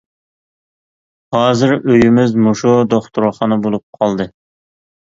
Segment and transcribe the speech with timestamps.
[1.35, 4.33] ھازىر ئۆيىمىز مۇشۇ دوختۇرخانا بولۇپ قالدى.